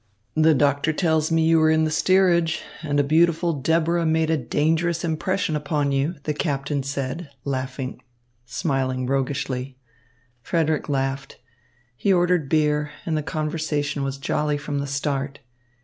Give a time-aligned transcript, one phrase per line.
[0.35, 4.35] "The doctor tells me you were in the steerage, and a beautiful Deborah made a
[4.35, 7.29] dangerous impression upon you," the captain said,
[8.47, 9.77] smiling roguishly.
[10.41, 11.39] Frederick laughed.
[11.95, 15.37] He ordered beer, and the conversation was jolly from the start.